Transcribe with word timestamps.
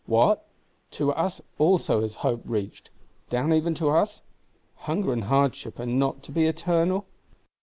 What! 0.07 0.47
To 0.93 1.11
us 1.11 1.41
also 1.59 2.01
has 2.01 2.15
hope 2.25 2.41
reached; 2.43 2.89
down 3.29 3.53
even 3.53 3.75
to 3.75 3.91
us? 3.91 4.23
Hunger 4.77 5.13
and 5.13 5.25
hardship 5.25 5.79
are 5.79 5.85
not 5.85 6.23
to 6.23 6.31
be 6.31 6.47
eternal? 6.47 7.05